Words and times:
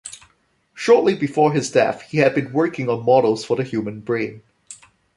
Shortly 0.73 1.13
before 1.13 1.51
his 1.53 1.69
death, 1.69 2.01
he 2.09 2.17
had 2.17 2.33
been 2.33 2.53
working 2.53 2.89
on 2.89 3.05
models 3.05 3.45
for 3.45 3.55
the 3.55 3.63
human 3.63 3.99
brain. 3.99 4.41